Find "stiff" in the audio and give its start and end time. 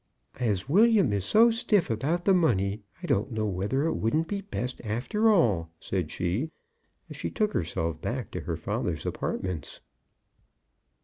1.51-1.91